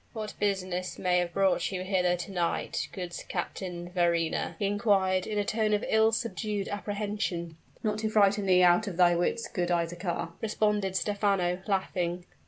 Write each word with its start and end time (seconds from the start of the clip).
"What 0.13 0.33
business 0.39 0.97
may 0.97 1.19
have 1.19 1.31
brought 1.31 1.71
you 1.71 1.83
hither 1.83 2.15
to 2.15 2.31
night, 2.31 2.89
good 2.91 3.15
Captain 3.29 3.91
Verrina?" 3.91 4.55
he 4.57 4.65
inquired 4.65 5.27
in 5.27 5.37
a 5.37 5.45
tone 5.45 5.75
of 5.75 5.85
ill 5.87 6.11
subdued 6.11 6.67
apprehension. 6.69 7.55
"Not 7.83 7.99
to 7.99 8.09
frighten 8.09 8.47
thee 8.47 8.63
out 8.63 8.87
of 8.87 8.97
thy 8.97 9.15
wits, 9.15 9.47
good 9.47 9.69
Isaachar," 9.69 10.31
responded 10.41 10.95
Stephano, 10.95 11.59
laughing. 11.67 12.25